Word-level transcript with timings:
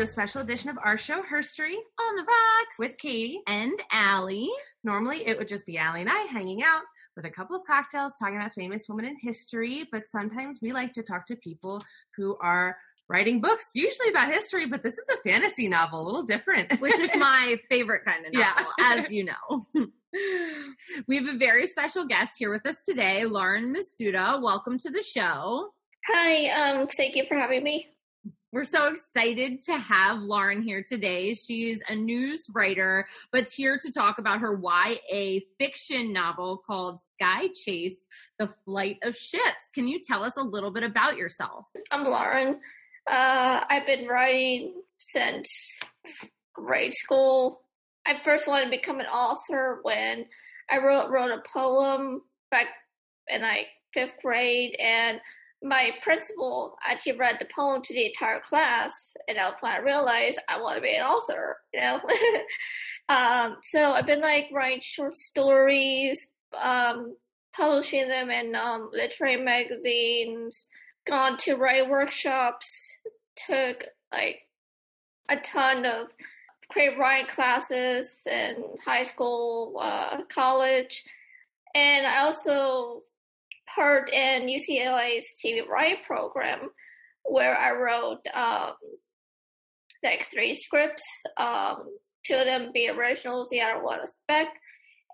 to 0.00 0.04
a 0.04 0.06
special 0.06 0.40
edition 0.40 0.70
of 0.70 0.78
our 0.82 0.96
show, 0.96 1.20
Herstory, 1.22 1.74
On 1.74 2.16
the 2.16 2.22
rocks 2.22 2.78
with 2.78 2.96
Katie. 2.96 3.42
and 3.46 3.78
Allie. 3.92 4.48
Normally, 4.82 5.26
it 5.26 5.36
would 5.36 5.46
just 5.46 5.66
be 5.66 5.76
Allie 5.76 6.00
and 6.00 6.08
I 6.08 6.20
hanging 6.22 6.62
out 6.62 6.84
with 7.16 7.26
a 7.26 7.30
couple 7.30 7.54
of 7.54 7.66
cocktails 7.66 8.14
talking 8.18 8.36
about 8.36 8.54
famous 8.54 8.86
women 8.88 9.04
in 9.04 9.16
history, 9.20 9.86
but 9.92 10.06
sometimes 10.08 10.60
we 10.62 10.72
like 10.72 10.94
to 10.94 11.02
talk 11.02 11.26
to 11.26 11.36
people 11.36 11.82
who 12.16 12.34
are 12.40 12.78
writing 13.10 13.42
books, 13.42 13.72
usually 13.74 14.08
about 14.08 14.32
history, 14.32 14.64
but 14.64 14.82
this 14.82 14.96
is 14.96 15.06
a 15.10 15.18
fantasy 15.28 15.68
novel, 15.68 16.00
a 16.00 16.06
little 16.06 16.22
different. 16.22 16.80
which 16.80 16.98
is 16.98 17.10
my 17.16 17.58
favorite 17.68 18.02
kind 18.06 18.24
of 18.24 18.32
Yeah. 18.32 18.54
novel, 18.56 18.72
as 18.80 19.10
you 19.10 19.24
know. 19.24 19.64
we 21.08 21.16
have 21.16 21.26
a 21.26 21.36
very 21.36 21.66
special 21.66 22.06
guest 22.06 22.36
here 22.38 22.50
with 22.50 22.64
us 22.64 22.78
today, 22.88 23.26
Lauren 23.26 23.74
Masuda. 23.74 24.40
Welcome 24.40 24.78
to 24.78 24.88
the 24.90 25.02
show. 25.02 25.68
Hi, 26.06 26.46
um, 26.48 26.88
thank 26.88 27.16
you 27.16 27.24
for 27.28 27.36
having 27.36 27.62
me. 27.62 27.88
We're 28.52 28.64
so 28.64 28.88
excited 28.88 29.62
to 29.66 29.78
have 29.78 30.18
Lauren 30.18 30.60
here 30.60 30.82
today. 30.82 31.34
She's 31.34 31.80
a 31.88 31.94
news 31.94 32.46
writer, 32.52 33.06
but's 33.32 33.54
here 33.54 33.78
to 33.78 33.92
talk 33.92 34.18
about 34.18 34.40
her 34.40 34.60
YA 34.60 35.38
fiction 35.56 36.12
novel 36.12 36.60
called 36.66 36.98
Sky 36.98 37.46
Chase 37.54 38.04
The 38.40 38.52
Flight 38.64 38.96
of 39.04 39.14
Ships. 39.14 39.70
Can 39.72 39.86
you 39.86 40.00
tell 40.00 40.24
us 40.24 40.36
a 40.36 40.42
little 40.42 40.72
bit 40.72 40.82
about 40.82 41.16
yourself? 41.16 41.66
I'm 41.92 42.02
Lauren. 42.02 42.58
Uh, 43.08 43.60
I've 43.70 43.86
been 43.86 44.08
writing 44.08 44.82
since 44.98 45.78
grade 46.52 46.94
school. 46.94 47.60
I 48.04 48.14
first 48.24 48.48
wanted 48.48 48.64
to 48.64 48.70
become 48.72 48.98
an 48.98 49.06
author 49.06 49.78
when 49.82 50.26
I 50.68 50.78
wrote 50.78 51.08
wrote 51.10 51.30
a 51.30 51.40
poem 51.54 52.22
back 52.50 52.66
in 53.28 53.42
like 53.42 53.68
fifth 53.94 54.20
grade, 54.20 54.74
and 54.80 55.20
my 55.62 55.90
principal 56.02 56.76
actually 56.88 57.18
read 57.18 57.36
the 57.38 57.46
poem 57.54 57.82
to 57.82 57.94
the 57.94 58.06
entire 58.06 58.40
class, 58.40 58.92
and 59.28 59.36
that's 59.36 59.62
when 59.62 59.72
I 59.72 59.78
realized 59.78 60.38
I 60.48 60.60
want 60.60 60.76
to 60.76 60.82
be 60.82 60.94
an 60.94 61.04
author. 61.04 61.58
You 61.74 61.80
know, 61.80 62.00
um, 63.14 63.56
so 63.64 63.92
I've 63.92 64.06
been 64.06 64.20
like 64.20 64.46
writing 64.52 64.80
short 64.82 65.16
stories, 65.16 66.26
um, 66.60 67.16
publishing 67.54 68.08
them 68.08 68.30
in 68.30 68.54
um, 68.54 68.90
literary 68.92 69.36
magazines, 69.36 70.66
gone 71.06 71.36
to 71.38 71.56
write 71.56 71.90
workshops, 71.90 72.66
took 73.46 73.84
like 74.12 74.40
a 75.28 75.36
ton 75.36 75.84
of 75.84 76.08
creative 76.70 76.98
writing 76.98 77.28
classes 77.28 78.22
in 78.26 78.64
high 78.84 79.04
school, 79.04 79.78
uh, 79.80 80.18
college, 80.32 81.04
and 81.74 82.06
I 82.06 82.22
also 82.22 83.02
part 83.74 84.10
in 84.12 84.46
UCLA's 84.46 85.26
TV 85.44 85.66
writing 85.66 86.02
program 86.06 86.70
where 87.24 87.56
I 87.56 87.72
wrote 87.72 88.20
um, 88.34 88.72
like 90.02 90.28
three 90.30 90.54
scripts, 90.54 91.04
um, 91.36 91.84
two 92.26 92.34
of 92.34 92.46
them 92.46 92.70
be 92.72 92.88
originals, 92.88 93.48
the 93.50 93.60
other 93.60 93.82
one 93.82 94.00
a 94.00 94.06
spec, 94.06 94.48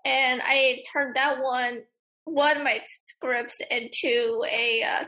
and 0.05 0.41
I 0.43 0.83
turned 0.91 1.15
that 1.15 1.41
one 1.41 1.81
one 2.25 2.57
of 2.57 2.63
my 2.63 2.81
scripts 2.87 3.55
into 3.69 4.43
a 4.49 4.83
uh, 4.83 5.03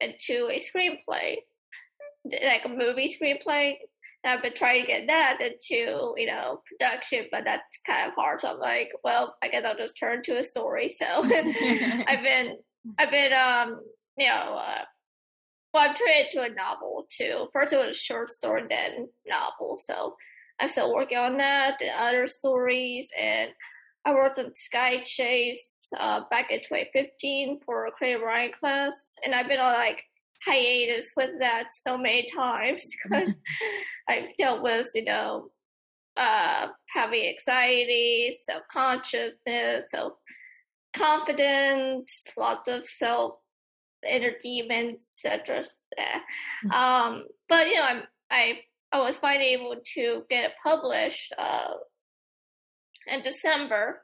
into 0.00 0.48
a 0.50 0.60
screenplay, 0.60 1.36
like 2.24 2.64
a 2.64 2.68
movie 2.68 3.16
screenplay. 3.20 3.74
And 4.22 4.32
I've 4.32 4.42
been 4.42 4.54
trying 4.54 4.82
to 4.82 4.86
get 4.86 5.06
that 5.08 5.38
into 5.40 6.14
you 6.16 6.26
know 6.26 6.62
production, 6.66 7.26
but 7.30 7.44
that's 7.44 7.78
kind 7.86 8.08
of 8.08 8.14
hard. 8.14 8.40
So 8.40 8.50
I'm 8.52 8.58
like, 8.58 8.90
well, 9.02 9.36
I 9.42 9.48
guess 9.48 9.64
I'll 9.64 9.76
just 9.76 9.98
turn 9.98 10.22
to 10.24 10.38
a 10.38 10.44
story. 10.44 10.94
So 10.96 11.04
I've 11.24 12.22
been 12.22 12.56
I've 12.98 13.10
been 13.10 13.32
um 13.32 13.80
you 14.16 14.26
know 14.26 14.58
uh, 14.58 14.84
well 15.72 15.88
I've 15.88 15.98
turned 15.98 16.10
it 16.10 16.34
into 16.34 16.42
a 16.42 16.54
novel 16.54 17.06
too. 17.10 17.48
First 17.52 17.72
it 17.72 17.76
was 17.76 17.96
a 17.96 17.98
short 17.98 18.30
story, 18.30 18.64
then 18.68 19.08
novel. 19.26 19.78
So 19.78 20.16
I'm 20.60 20.68
still 20.68 20.94
working 20.94 21.18
on 21.18 21.36
that 21.38 21.80
and 21.80 21.90
other 21.98 22.28
stories 22.28 23.10
and 23.18 23.50
I 24.06 24.12
worked 24.12 24.38
on 24.38 24.54
Sky 24.54 25.02
Chase 25.04 25.88
uh, 25.98 26.20
back 26.30 26.50
in 26.50 26.58
2015 26.60 27.60
for 27.64 27.86
a 27.86 27.90
creative 27.90 28.20
writing 28.20 28.54
class, 28.58 29.14
and 29.24 29.34
I've 29.34 29.48
been 29.48 29.60
on 29.60 29.72
like 29.72 30.02
hiatus 30.44 31.10
with 31.16 31.30
that 31.40 31.68
so 31.72 31.96
many 31.96 32.30
times 32.36 32.86
because 33.02 33.30
I 34.08 34.28
dealt 34.38 34.62
with 34.62 34.90
you 34.94 35.04
know 35.04 35.48
uh, 36.18 36.68
having 36.88 37.28
anxiety, 37.28 38.36
self 38.44 38.62
consciousness, 38.70 39.86
self 39.88 40.12
confidence, 40.94 42.24
lots 42.36 42.68
of 42.68 42.86
self 42.86 43.34
demons, 44.42 45.22
etc. 45.24 45.64
Um, 46.72 47.24
but 47.48 47.68
you 47.68 47.76
know, 47.76 47.82
I'm 47.82 48.02
I 48.30 48.60
I 48.92 49.00
was 49.00 49.16
finally 49.16 49.54
able 49.54 49.76
to 49.94 50.22
get 50.30 50.44
it 50.44 50.52
published 50.62 51.32
uh, 51.38 51.74
in 53.06 53.22
December, 53.22 54.02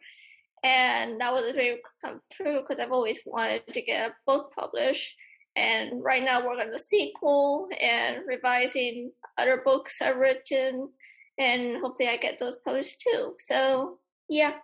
and 0.65 1.21
that 1.21 1.33
was 1.33 1.45
a 1.45 1.53
dream 1.53 1.77
come 2.05 2.21
true 2.33 2.61
because 2.61 2.81
I've 2.81 2.93
always 2.93 3.21
wanted 3.25 3.67
to 3.69 3.83
get 3.83 4.11
a 4.11 4.15
book 4.27 4.53
published. 4.59 5.15
And 5.57 6.03
right 6.03 6.23
now, 6.23 6.47
we're 6.47 6.61
on 6.61 6.71
the 6.71 6.79
sequel 6.79 7.69
and 7.79 8.19
revising 8.27 9.11
other 9.37 9.61
books 9.65 10.01
I've 10.01 10.17
written, 10.17 10.91
and 11.39 11.77
hopefully, 11.83 12.09
I 12.09 12.17
get 12.19 12.39
those 12.39 12.57
published 12.65 13.01
too. 13.01 13.35
So, 13.39 13.99
yeah. 14.29 14.55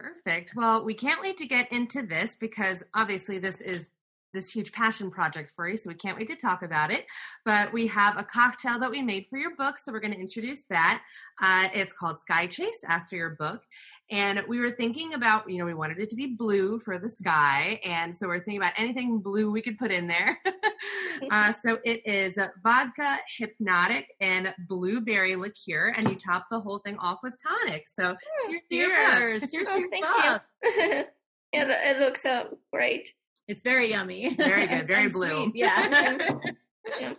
Perfect. 0.00 0.54
Well, 0.54 0.84
we 0.84 0.94
can't 0.94 1.22
wait 1.22 1.36
to 1.38 1.46
get 1.46 1.70
into 1.72 2.02
this 2.02 2.36
because 2.36 2.82
obviously 2.94 3.38
this 3.38 3.60
is 3.60 3.90
this 4.34 4.50
huge 4.50 4.70
passion 4.72 5.10
project 5.10 5.50
for 5.56 5.68
you, 5.68 5.76
so 5.76 5.88
we 5.88 5.94
can't 5.94 6.18
wait 6.18 6.28
to 6.28 6.36
talk 6.36 6.62
about 6.62 6.90
it. 6.90 7.06
But 7.44 7.72
we 7.72 7.86
have 7.86 8.18
a 8.18 8.24
cocktail 8.24 8.78
that 8.80 8.90
we 8.90 9.00
made 9.00 9.26
for 9.30 9.38
your 9.38 9.56
book, 9.56 9.78
so 9.78 9.90
we're 9.90 10.00
going 10.00 10.12
to 10.12 10.20
introduce 10.20 10.64
that. 10.68 11.02
Uh, 11.42 11.68
it's 11.72 11.94
called 11.94 12.20
Sky 12.20 12.46
Chase 12.46 12.84
after 12.86 13.16
your 13.16 13.30
book. 13.30 13.62
And 14.10 14.40
we 14.46 14.60
were 14.60 14.70
thinking 14.70 15.14
about, 15.14 15.50
you 15.50 15.58
know, 15.58 15.64
we 15.64 15.74
wanted 15.74 15.98
it 15.98 16.10
to 16.10 16.16
be 16.16 16.26
blue 16.26 16.78
for 16.78 16.98
the 16.98 17.08
sky. 17.08 17.80
And 17.84 18.14
so 18.14 18.28
we're 18.28 18.38
thinking 18.38 18.58
about 18.58 18.74
anything 18.76 19.18
blue 19.18 19.50
we 19.50 19.60
could 19.62 19.78
put 19.78 19.90
in 19.90 20.06
there. 20.06 20.38
uh, 21.30 21.50
so 21.50 21.78
it 21.84 22.06
is 22.06 22.38
vodka, 22.62 23.18
Hpnotiq, 23.40 24.04
and 24.20 24.54
blueberry 24.68 25.34
liqueur. 25.34 25.92
And 25.96 26.08
you 26.08 26.14
top 26.14 26.46
the 26.50 26.60
whole 26.60 26.78
thing 26.78 26.96
off 26.98 27.18
with 27.24 27.34
tonic. 27.42 27.88
So 27.88 28.14
cheers 28.48 28.62
to 28.70 28.76
your. 28.76 28.88
Cheers. 28.88 29.50
Cheers 29.50 29.68
to 29.68 29.74
Oh, 29.74 29.84
thank 29.90 30.04
book. 30.04 30.42
you. 30.62 31.04
yeah, 31.52 31.90
it 31.90 31.98
looks 31.98 32.24
um, 32.24 32.50
great. 32.72 33.10
It's 33.48 33.62
very 33.62 33.90
yummy. 33.90 34.34
Very 34.34 34.66
good, 34.66 34.86
very 34.86 35.08
blue. 35.08 35.44
sweet, 35.50 35.56
Yeah. 35.56 36.28
Yeah. 37.00 37.14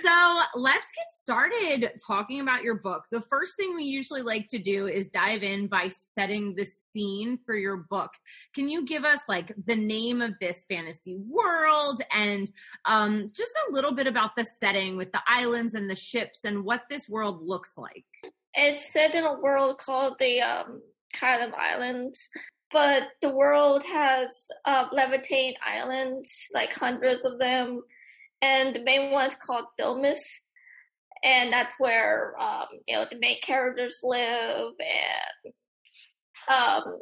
So 0.00 0.40
let's 0.54 0.90
get 0.92 1.10
started 1.10 1.92
talking 2.04 2.40
about 2.40 2.62
your 2.62 2.76
book. 2.76 3.04
The 3.10 3.20
first 3.20 3.56
thing 3.56 3.74
we 3.74 3.84
usually 3.84 4.22
like 4.22 4.46
to 4.48 4.58
do 4.58 4.86
is 4.86 5.08
dive 5.08 5.42
in 5.42 5.66
by 5.66 5.88
setting 5.88 6.54
the 6.54 6.64
scene 6.64 7.38
for 7.44 7.54
your 7.54 7.78
book. 7.88 8.10
Can 8.54 8.68
you 8.68 8.84
give 8.84 9.04
us 9.04 9.20
like 9.28 9.52
the 9.66 9.76
name 9.76 10.20
of 10.20 10.32
this 10.40 10.64
fantasy 10.68 11.16
world 11.16 12.02
and 12.12 12.50
um, 12.84 13.30
just 13.34 13.52
a 13.52 13.72
little 13.72 13.92
bit 13.92 14.06
about 14.06 14.36
the 14.36 14.44
setting 14.44 14.96
with 14.96 15.12
the 15.12 15.20
islands 15.26 15.74
and 15.74 15.88
the 15.88 15.96
ships 15.96 16.44
and 16.44 16.64
what 16.64 16.82
this 16.88 17.08
world 17.08 17.40
looks 17.42 17.72
like? 17.76 18.04
It's 18.54 18.92
set 18.92 19.14
in 19.14 19.24
a 19.24 19.40
world 19.40 19.78
called 19.78 20.16
the 20.18 20.40
um, 20.40 20.80
Kylam 21.16 21.52
Islands, 21.54 22.28
but 22.72 23.04
the 23.20 23.30
world 23.30 23.82
has 23.84 24.48
uh, 24.64 24.86
levitating 24.92 25.54
islands, 25.64 26.48
like 26.52 26.72
hundreds 26.72 27.24
of 27.24 27.38
them, 27.38 27.82
and 28.44 28.74
the 28.74 28.82
main 28.82 29.10
one's 29.10 29.34
called 29.34 29.64
Domus, 29.78 30.22
and 31.22 31.52
that's 31.52 31.74
where 31.78 32.34
um, 32.38 32.66
you 32.86 32.96
know 32.96 33.06
the 33.10 33.18
main 33.18 33.40
characters 33.42 33.98
live, 34.02 34.72
and 34.80 35.54
um, 36.48 36.98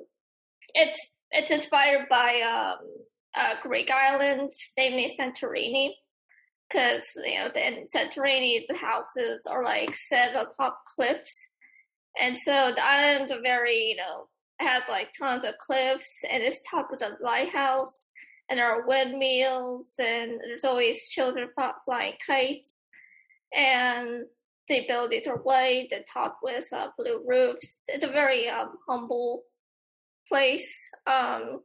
it's 0.74 1.10
it's 1.30 1.50
inspired 1.50 2.06
by 2.08 2.40
um, 2.42 2.86
uh, 3.34 3.54
Greek 3.62 3.90
islands, 3.90 4.56
namely 4.76 5.16
Santorini 5.18 5.90
because 6.68 7.04
you 7.24 7.38
know 7.38 7.48
in 7.54 7.84
Santorini 7.94 8.60
the 8.68 8.76
houses 8.76 9.44
are 9.50 9.64
like 9.64 9.94
set 9.96 10.36
on 10.36 10.46
top 10.56 10.78
cliffs, 10.94 11.48
and 12.20 12.36
so 12.36 12.72
the 12.74 12.84
islands 12.84 13.32
are 13.32 13.42
very 13.42 13.88
you 13.90 13.96
know 13.96 14.28
has 14.60 14.84
like 14.88 15.08
tons 15.18 15.44
of 15.44 15.58
cliffs 15.58 16.22
and 16.30 16.40
it's 16.40 16.60
topped 16.70 16.92
with 16.92 17.02
a 17.02 17.16
lighthouse 17.20 18.12
and 18.52 18.58
there 18.58 18.70
are 18.70 18.86
windmills 18.86 19.94
and 19.98 20.38
there's 20.44 20.66
always 20.66 21.08
children 21.08 21.48
flying 21.86 22.12
kites 22.26 22.86
and 23.56 24.24
the 24.68 24.84
buildings 24.86 25.26
are 25.26 25.38
white 25.38 25.88
and 25.90 26.04
topped 26.12 26.42
with 26.42 26.70
uh, 26.70 26.88
blue 26.98 27.24
roofs. 27.26 27.78
It's 27.88 28.04
a 28.04 28.08
very 28.08 28.50
um, 28.50 28.74
humble 28.86 29.44
place, 30.28 30.90
um, 31.06 31.62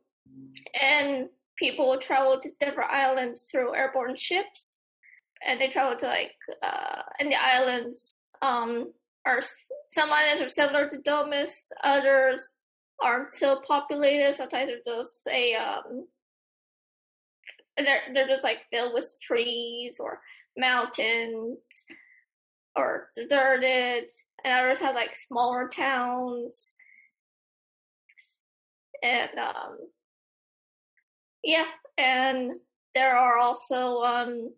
and 0.81 1.27
people 1.59 1.99
travel 1.99 2.39
to 2.39 2.49
different 2.57 2.89
islands 2.89 3.49
through 3.51 3.75
airborne 3.75 4.15
ships 4.15 4.75
and 5.45 5.59
they 5.59 5.67
travel 5.67 5.97
to 5.97 6.05
like 6.05 6.31
uh 6.63 7.01
and 7.19 7.31
the 7.31 7.35
islands 7.35 8.29
um 8.41 8.91
are 9.25 9.41
some 9.89 10.11
islands 10.11 10.41
are 10.41 10.49
similar 10.49 10.89
to 10.89 10.97
Domus, 10.99 11.69
others 11.83 12.49
aren't 13.01 13.31
so 13.31 13.61
populated. 13.67 14.35
Sometimes 14.35 14.69
they're 14.69 14.95
just 14.95 15.27
a 15.27 15.55
um 15.55 16.07
they're 17.85 18.01
they're 18.13 18.27
just 18.27 18.43
like 18.43 18.59
filled 18.71 18.93
with 18.93 19.11
trees 19.21 19.99
or 19.99 20.21
mountains 20.57 21.57
or 22.75 23.09
deserted, 23.15 24.05
and 24.43 24.53
others 24.53 24.79
have 24.79 24.95
like 24.95 25.15
smaller 25.15 25.67
towns. 25.67 26.73
And 29.03 29.37
um, 29.37 29.77
yeah, 31.43 31.65
and 31.97 32.51
there 32.95 33.15
are 33.15 33.37
also 33.37 34.01
um, 34.01 34.53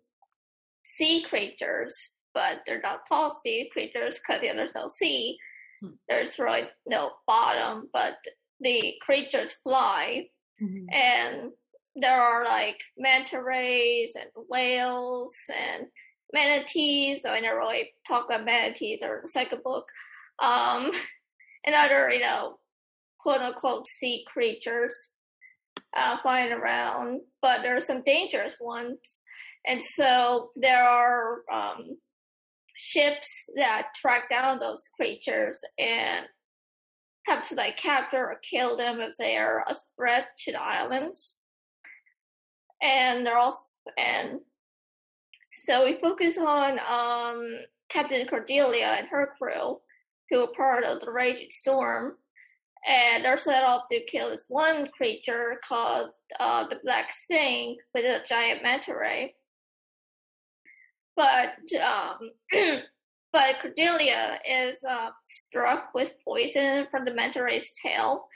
sea 0.82 1.24
creatures, 1.28 1.96
but 2.34 2.60
they're 2.66 2.80
not 2.80 3.06
tall 3.08 3.38
sea 3.42 3.68
creatures 3.72 4.18
because 4.18 4.40
there's 4.42 4.74
no 4.74 4.88
sea. 4.88 5.36
Hmm. 5.82 5.90
There's 6.08 6.38
really 6.38 6.62
no 6.86 7.10
bottom, 7.26 7.88
but 7.92 8.14
the 8.60 8.94
creatures 9.02 9.52
fly. 9.62 10.26
Mm-hmm. 10.62 10.86
And 10.92 11.52
there 11.96 12.20
are 12.20 12.44
like 12.44 12.78
manta 12.96 13.42
rays 13.42 14.12
and 14.14 14.30
whales 14.48 15.34
and 15.54 15.86
manatees. 16.32 17.22
So 17.22 17.30
I 17.30 17.40
never 17.40 17.58
really 17.58 17.90
talk 18.06 18.26
about 18.26 18.44
manatees 18.44 19.02
or 19.02 19.20
the 19.22 19.28
second 19.28 19.62
book. 19.62 19.86
Um, 20.42 20.90
and 21.64 21.74
other, 21.74 22.10
you 22.10 22.20
know, 22.20 22.58
quote 23.18 23.40
unquote 23.40 23.86
sea 23.86 24.24
creatures 24.32 24.94
uh, 25.96 26.16
flying 26.22 26.52
around, 26.52 27.20
but 27.42 27.62
there 27.62 27.76
are 27.76 27.80
some 27.80 28.02
dangerous 28.02 28.56
ones. 28.60 29.22
And 29.66 29.80
so 29.82 30.50
there 30.56 30.82
are 30.82 31.42
um, 31.52 31.98
ships 32.76 33.28
that 33.56 33.88
track 34.00 34.30
down 34.30 34.58
those 34.58 34.88
creatures 34.96 35.60
and 35.78 36.26
have 37.26 37.42
to 37.48 37.54
like 37.54 37.76
capture 37.76 38.16
or 38.16 38.40
kill 38.50 38.76
them 38.76 39.00
if 39.00 39.16
they 39.18 39.36
are 39.36 39.64
a 39.68 39.74
threat 39.96 40.28
to 40.44 40.52
the 40.52 40.62
islands. 40.62 41.36
And 42.82 43.26
they're 43.26 43.36
all 43.36 43.58
and 43.98 44.40
so 45.50 45.84
we 45.84 45.98
focus 46.00 46.38
on 46.38 46.78
um, 46.78 47.58
Captain 47.88 48.26
Cordelia 48.28 48.96
and 48.98 49.08
her 49.08 49.34
crew, 49.36 49.80
who 50.30 50.44
are 50.44 50.52
part 50.56 50.84
of 50.84 51.00
the 51.00 51.10
Raging 51.10 51.48
Storm, 51.50 52.16
and 52.86 53.24
they're 53.24 53.36
set 53.36 53.64
off 53.64 53.84
to 53.90 54.00
kill 54.06 54.30
this 54.30 54.44
one 54.48 54.88
creature 54.96 55.60
called 55.68 56.10
uh, 56.38 56.68
the 56.68 56.78
Black 56.84 57.12
Sting 57.12 57.76
with 57.94 58.04
a 58.04 58.20
giant 58.28 58.62
manta 58.62 58.94
ray. 58.94 59.34
But 61.16 61.58
um, 61.82 62.30
but 63.32 63.56
Cordelia 63.60 64.38
is 64.48 64.78
uh, 64.88 65.10
struck 65.24 65.92
with 65.94 66.14
poison 66.24 66.86
from 66.92 67.04
the 67.04 67.12
manta 67.12 67.42
ray's 67.42 67.72
tail, 67.82 68.26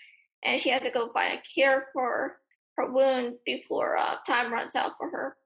and 0.44 0.60
she 0.60 0.70
has 0.70 0.82
to 0.82 0.90
go 0.90 1.12
find 1.12 1.38
a 1.38 1.42
cure 1.42 1.84
for 1.92 2.38
her 2.76 2.90
wound 2.90 3.34
before 3.44 3.96
uh, 3.96 4.16
time 4.26 4.52
runs 4.52 4.74
out 4.74 4.92
for 4.98 5.10
her. 5.10 5.36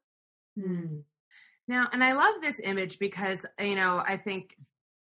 Hmm. 0.60 0.98
Now, 1.66 1.88
and 1.92 2.02
I 2.02 2.12
love 2.12 2.36
this 2.40 2.60
image 2.64 2.98
because 2.98 3.44
you 3.60 3.74
know 3.74 4.02
I 4.06 4.16
think 4.16 4.56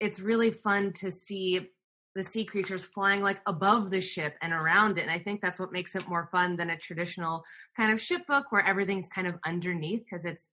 it's 0.01 0.21
really 0.21 0.51
fun 0.51 0.93
to 0.95 1.11
see 1.11 1.69
the 2.15 2.23
sea 2.23 2.45
creatures 2.45 2.85
flying 2.85 3.23
like 3.23 3.39
above 3.47 3.91
the 3.91 4.01
ship 4.01 4.35
and 4.43 4.53
around 4.53 4.99
it. 4.99 5.03
And 5.03 5.11
I 5.11 5.21
think 5.21 5.41
that's 5.41 5.61
what 5.61 5.73
makes 5.73 5.95
it 5.95 6.09
more 6.09 6.29
fun 6.33 6.57
than 6.57 6.71
a 6.71 6.77
traditional 6.77 7.45
kind 7.77 7.93
of 7.93 8.01
ship 8.01 8.27
book 8.27 8.47
where 8.51 8.67
everything's 8.67 9.09
kind 9.09 9.27
of 9.29 9.37
underneath 9.47 10.05
because 10.05 10.25
it's 10.25 10.51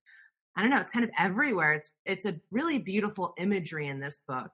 I 0.56 0.62
don't 0.62 0.70
know, 0.70 0.80
it's 0.80 0.90
kind 0.90 1.04
of 1.04 1.10
everywhere. 1.18 1.72
It's 1.72 1.90
it's 2.04 2.24
a 2.24 2.36
really 2.50 2.78
beautiful 2.78 3.34
imagery 3.38 3.88
in 3.88 4.00
this 4.00 4.20
book. 4.26 4.50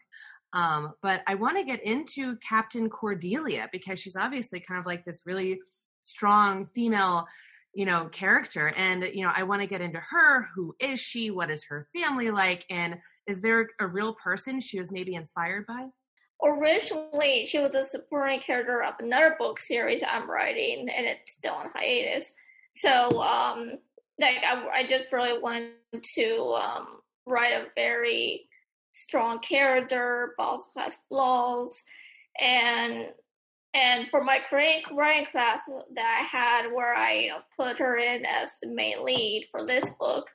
Um, 0.53 0.95
but 1.03 1.23
I 1.27 1.35
want 1.35 1.57
to 1.57 1.65
get 1.65 1.83
into 1.83 2.37
Captain 2.37 2.89
Cordelia 2.91 3.69
because 3.73 3.99
she's 3.99 4.17
obviously 4.17 4.61
kind 4.61 4.81
of 4.81 4.87
like 4.87 5.05
this 5.05 5.23
really 5.25 5.61
strong 6.03 6.67
female, 6.67 7.27
you 7.75 7.87
know, 7.87 8.09
character. 8.13 8.69
And, 8.77 9.03
you 9.15 9.25
know, 9.25 9.33
I 9.35 9.43
want 9.45 9.63
to 9.63 9.67
get 9.67 9.81
into 9.81 10.01
her. 10.01 10.43
Who 10.55 10.75
is 10.79 11.01
she? 11.01 11.31
What 11.31 11.51
is 11.51 11.65
her 11.65 11.89
family 11.95 12.31
like? 12.31 12.65
And 12.69 12.99
is 13.27 13.41
there 13.41 13.69
a 13.81 13.87
real 13.87 14.15
person 14.15 14.61
she 14.61 14.79
was 14.79 14.93
maybe 14.93 15.15
inspired 15.15 15.67
by? 15.67 15.87
originally 16.43 17.47
she 17.47 17.59
was 17.59 17.75
a 17.75 17.85
supporting 17.85 18.41
character 18.41 18.83
of 18.83 18.95
another 18.99 19.37
book 19.39 19.61
series 19.61 20.03
I'm 20.03 20.31
writing, 20.31 20.89
and 20.89 21.07
it's 21.07 21.35
still 21.35 21.55
on 21.55 21.71
hiatus. 21.75 22.33
So, 22.75 23.23
um, 23.23 23.79
like 24.21 24.39
I, 24.45 24.81
I 24.81 24.87
just 24.89 25.13
really 25.13 25.39
wanted 25.39 25.75
to 26.15 26.59
um, 26.61 26.87
write 27.27 27.53
a 27.53 27.67
very 27.75 28.49
strong 28.93 29.39
character, 29.39 30.35
but 30.37 30.61
has 30.77 30.97
flaws, 31.09 31.83
and 32.41 33.09
and 33.75 34.09
for 34.11 34.23
my 34.23 34.39
creative 34.49 34.91
writing 34.95 35.27
class 35.31 35.61
that 35.95 36.21
I 36.21 36.25
had, 36.25 36.73
where 36.73 36.95
I 36.95 37.13
you 37.15 37.29
know, 37.31 37.39
put 37.59 37.79
her 37.79 37.97
in 37.97 38.25
as 38.27 38.51
the 38.61 38.69
main 38.69 39.05
lead 39.05 39.49
for 39.51 39.67
this 39.67 39.89
book, 39.99 40.27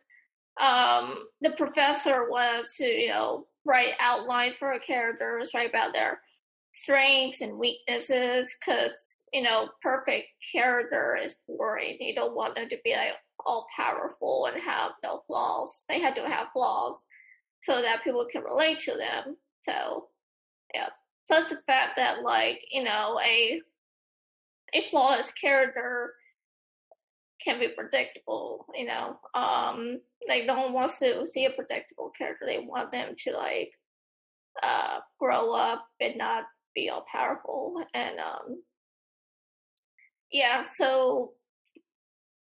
um, 0.60 1.16
the 1.42 1.52
professor 1.52 2.30
was 2.30 2.68
to 2.78 2.86
you 2.86 3.10
know 3.10 3.48
write 3.66 3.94
outlines 4.00 4.56
for 4.56 4.70
her 4.70 4.80
characters, 4.80 5.52
write 5.54 5.70
about 5.70 5.94
their 5.94 6.20
strengths 6.72 7.42
and 7.42 7.58
weaknesses, 7.58 8.54
because 8.60 9.18
you 9.34 9.42
know, 9.42 9.70
perfect 9.82 10.28
character 10.54 11.18
is 11.22 11.36
boring. 11.48 11.98
You 12.00 12.16
don't 12.16 12.36
want 12.36 12.56
them 12.56 12.70
to 12.70 12.78
be 12.84 12.92
like 12.94 13.14
all 13.46 13.68
powerful 13.76 14.48
and 14.52 14.62
have 14.62 14.92
no 15.04 15.24
flaws. 15.28 15.86
They 15.90 16.00
have 16.02 16.16
to 16.16 16.28
have 16.28 16.48
flaws 16.54 17.04
so 17.62 17.82
that 17.82 18.04
people 18.04 18.26
can 18.32 18.44
relate 18.44 18.80
to 18.80 18.92
them. 18.92 19.38
So, 19.62 20.08
yeah. 20.74 20.88
Plus 21.28 21.50
the 21.50 21.60
fact 21.68 21.94
that 21.98 22.22
like 22.24 22.62
you 22.72 22.84
know 22.84 23.20
a 23.24 23.62
a 24.74 24.90
flawless 24.90 25.32
character 25.32 26.14
can 27.44 27.60
be 27.60 27.70
predictable, 27.70 28.66
you 28.76 28.86
know. 28.86 29.18
Um, 29.34 30.00
like 30.28 30.46
no 30.46 30.60
one 30.60 30.74
wants 30.74 31.00
to 31.00 31.26
see 31.28 31.46
a 31.46 31.52
predictable 31.52 32.12
character. 32.18 32.46
They 32.46 32.60
want 32.60 32.92
them 32.92 33.16
to 33.26 33.32
like 33.34 33.72
uh 34.64 35.00
grow 35.20 35.54
up 35.54 35.86
and 36.02 36.18
not 36.18 36.46
be 36.76 36.90
all 36.90 37.06
powerful. 37.12 37.84
And 37.94 38.20
um 38.20 38.62
yeah, 40.32 40.64
so 40.64 41.34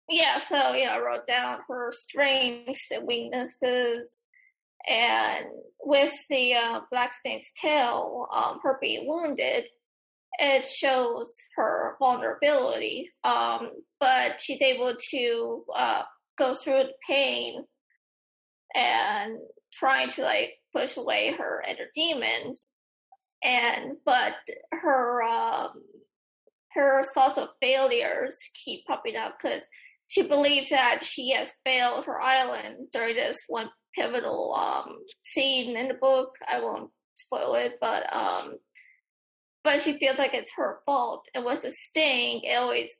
yeah, 0.08 0.38
so 0.38 0.74
you 0.74 0.86
know, 0.86 0.92
I 0.92 1.00
wrote 1.00 1.26
down 1.26 1.60
her 1.68 1.92
strengths 1.92 2.90
and 2.90 3.06
weaknesses 3.06 4.23
and 4.88 5.46
with 5.80 6.12
the 6.28 6.54
uh, 6.54 6.80
Black 6.90 7.14
Sting's 7.14 7.50
tail, 7.60 8.26
um, 8.34 8.58
her 8.62 8.78
being 8.80 9.06
wounded, 9.06 9.64
it 10.38 10.64
shows 10.64 11.34
her 11.56 11.96
vulnerability. 11.98 13.10
Um, 13.22 13.70
but 14.00 14.32
she's 14.40 14.60
able 14.60 14.96
to 15.10 15.64
uh, 15.74 16.02
go 16.38 16.54
through 16.54 16.84
the 16.84 16.92
pain 17.08 17.64
and 18.74 19.38
trying 19.72 20.10
to 20.10 20.22
like 20.22 20.54
push 20.74 20.96
away 20.96 21.34
her 21.38 21.62
inner 21.68 21.88
demons. 21.94 22.72
And 23.42 23.96
but 24.04 24.34
her 24.72 25.22
um, 25.22 25.72
her 26.72 27.04
thoughts 27.14 27.38
of 27.38 27.48
failures 27.60 28.38
keep 28.64 28.84
popping 28.86 29.16
up 29.16 29.36
because 29.40 29.62
she 30.08 30.22
believes 30.22 30.70
that 30.70 31.04
she 31.04 31.32
has 31.32 31.52
failed 31.64 32.06
her 32.06 32.20
island 32.20 32.88
during 32.92 33.16
this 33.16 33.44
one 33.48 33.68
pivotal 33.96 34.54
um, 34.54 34.96
scene 35.22 35.76
in 35.76 35.88
the 35.88 35.94
book. 35.94 36.30
I 36.50 36.60
won't 36.60 36.90
spoil 37.14 37.54
it, 37.54 37.78
but 37.80 38.04
um, 38.14 38.54
but 39.62 39.82
she 39.82 39.98
feels 39.98 40.18
like 40.18 40.34
it's 40.34 40.52
her 40.56 40.80
fault. 40.84 41.26
And 41.34 41.44
with 41.44 41.64
a 41.64 41.70
sting, 41.70 42.42
it 42.44 42.56
always 42.56 42.90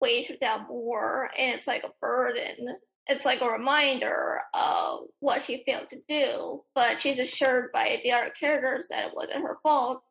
weighs 0.00 0.28
her 0.28 0.36
down 0.40 0.66
more, 0.68 1.30
and 1.36 1.54
it's 1.54 1.66
like 1.66 1.84
a 1.84 1.92
burden. 2.00 2.76
It's 3.08 3.24
like 3.24 3.40
a 3.40 3.48
reminder 3.50 4.40
of 4.54 5.00
what 5.18 5.44
she 5.44 5.64
failed 5.66 5.88
to 5.90 5.98
do, 6.08 6.62
but 6.74 7.02
she's 7.02 7.18
assured 7.18 7.70
by 7.72 7.98
the 8.04 8.12
other 8.12 8.32
characters 8.38 8.86
that 8.90 9.06
it 9.06 9.12
wasn't 9.14 9.42
her 9.42 9.58
fault. 9.62 10.02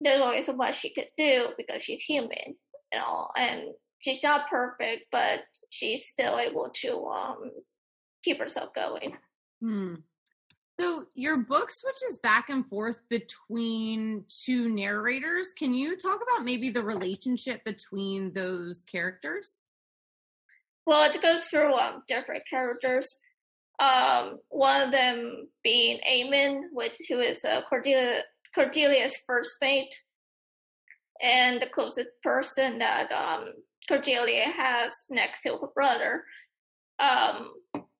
There's 0.00 0.20
only 0.20 0.42
so 0.42 0.52
much 0.52 0.80
she 0.80 0.92
could 0.92 1.08
do 1.16 1.48
because 1.56 1.82
she's 1.82 2.00
human, 2.00 2.56
you 2.92 2.98
know, 2.98 3.28
and 3.36 3.68
she's 4.00 4.22
not 4.22 4.50
perfect, 4.50 5.04
but 5.12 5.40
she's 5.70 6.08
still 6.08 6.38
able 6.38 6.70
to 6.82 7.04
um 7.06 7.50
keep 8.24 8.38
herself 8.40 8.74
going. 8.74 9.16
Hmm. 9.60 9.94
So 10.66 11.06
your 11.14 11.38
book 11.38 11.70
switches 11.70 12.18
back 12.18 12.48
and 12.48 12.66
forth 12.68 13.00
between 13.08 14.24
two 14.28 14.68
narrators. 14.68 15.52
Can 15.56 15.72
you 15.72 15.96
talk 15.96 16.20
about 16.22 16.44
maybe 16.44 16.70
the 16.70 16.82
relationship 16.82 17.64
between 17.64 18.32
those 18.32 18.82
characters? 18.82 19.66
Well, 20.86 21.10
it 21.10 21.22
goes 21.22 21.40
through 21.42 21.74
um, 21.74 22.02
different 22.08 22.44
characters. 22.48 23.16
Um, 23.78 24.38
one 24.48 24.82
of 24.82 24.90
them 24.90 25.48
being 25.62 26.00
Eamon, 26.08 26.62
which 26.72 26.96
who 27.08 27.20
is 27.20 27.44
uh, 27.44 27.62
Cordelia, 27.68 28.22
Cordelia's 28.54 29.16
first 29.26 29.56
mate, 29.60 29.94
and 31.22 31.60
the 31.60 31.66
closest 31.66 32.08
person 32.22 32.78
that 32.78 33.10
um, 33.12 33.52
Cordelia 33.88 34.44
has 34.44 34.92
next 35.10 35.42
to 35.42 35.56
her 35.56 35.68
brother. 35.74 36.24
Um, 36.98 37.52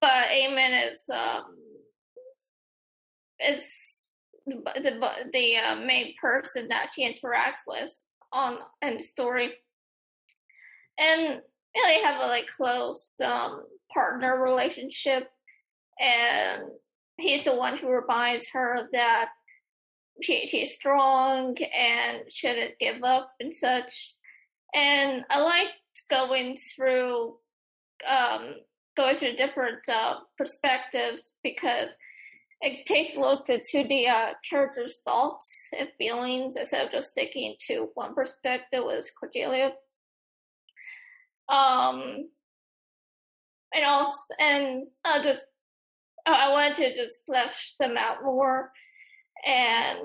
but 0.07 0.29
Eamon 0.29 0.93
is 0.93 1.01
um, 1.13 1.57
is 3.41 3.69
the 4.47 4.63
the 5.33 5.57
uh, 5.57 5.75
main 5.75 6.15
person 6.21 6.69
that 6.69 6.91
she 6.95 7.03
interacts 7.03 7.67
with 7.67 7.91
on 8.33 8.59
in 8.83 8.99
the 8.99 9.03
story, 9.03 9.51
and 10.97 11.23
you 11.75 11.83
know, 11.83 11.89
they 11.89 12.03
have 12.03 12.23
a 12.23 12.27
like 12.27 12.47
close 12.57 13.17
um, 13.21 13.65
partner 13.93 14.41
relationship, 14.41 15.29
and 15.99 16.63
he's 17.19 17.45
the 17.45 17.57
one 17.57 17.77
who 17.77 17.89
reminds 17.89 18.47
her 18.51 18.89
that 18.93 19.31
she 20.23 20.47
she's 20.47 20.75
strong 20.75 21.57
and 21.77 22.21
shouldn't 22.31 22.79
give 22.79 23.03
up 23.03 23.33
and 23.41 23.53
such. 23.53 24.15
And 24.73 25.25
I 25.31 25.41
liked 25.41 25.73
going 26.09 26.59
through 26.59 27.39
um, 28.09 28.55
going 28.97 29.17
through 29.17 29.37
different 29.37 29.81
uh, 29.89 30.15
perspectives 30.39 31.35
because 31.43 31.89
it 32.63 32.87
takes 32.87 33.17
a 33.17 33.21
look 33.21 33.49
into 33.49 33.87
the 33.87 34.09
uh, 34.09 34.31
character's 34.49 34.99
thoughts 35.05 35.69
and 35.79 35.89
feelings 35.99 36.57
instead 36.57 36.87
of 36.87 36.93
just 36.93 37.09
sticking 37.09 37.55
to 37.69 37.89
one 37.95 38.15
perspective 38.15 38.83
with 38.85 39.11
Cordelia. 39.19 39.73
Um, 41.49 42.29
and 43.75 43.85
also, 43.85 44.35
and 44.41 44.87
I 45.05 45.23
just 45.23 45.45
I 46.25 46.51
wanted 46.51 46.75
to 46.77 46.97
just 46.97 47.21
flesh 47.27 47.75
them 47.79 47.97
out 47.97 48.25
more 48.25 48.73
and 49.45 49.99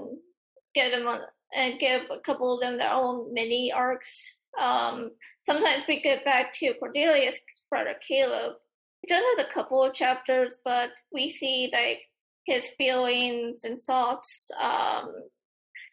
get 0.76 0.92
them 0.92 1.08
on 1.08 1.22
and 1.56 1.80
give 1.80 2.04
a 2.12 2.20
couple 2.20 2.54
of 2.54 2.62
them 2.62 2.78
their 2.78 2.92
own 2.92 3.34
mini 3.34 3.72
arcs. 3.72 4.38
Um, 4.60 5.12
sometimes 5.44 5.84
we 5.88 6.02
get 6.02 6.24
back 6.26 6.54
to 6.60 6.74
Cordelia's 6.82 7.38
brother 7.70 7.96
Caleb. 8.08 8.54
He 9.02 9.08
does 9.08 9.24
have 9.38 9.46
a 9.46 9.54
couple 9.54 9.84
of 9.84 9.94
chapters, 9.94 10.58
but 10.64 10.92
we 11.12 11.32
see 11.32 11.70
like 11.74 12.02
his 12.46 12.68
feelings 12.78 13.64
and 13.64 13.80
thoughts. 13.80 14.50
Um, 14.60 15.14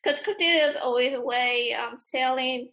because 0.02 0.20
Cordelia 0.24 0.70
is 0.70 0.76
always 0.80 1.14
away 1.14 1.74
um, 1.74 1.98
sailing, 1.98 2.70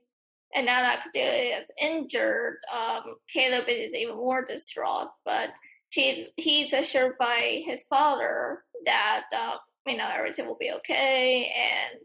and 0.54 0.65
now 0.65 0.82
that 0.82 1.04
Cordelia 1.04 1.60
is 1.60 1.65
injured, 1.82 2.58
um, 2.74 3.15
Caleb 3.32 3.65
is 3.68 3.94
even 3.94 4.15
more 4.15 4.46
distraught. 4.46 5.10
But 5.25 5.50
he's 5.89 6.27
he's 6.38 6.74
assured 6.74 7.18
by 7.18 7.63
his 7.65 7.84
father 7.84 8.63
that 8.86 9.24
uh, 9.36 9.56
you 9.88 9.98
know 9.98 10.10
everything 10.13 10.46
will 10.46 10.58
be 10.60 10.72
okay, 10.72 11.51
and 11.56 12.00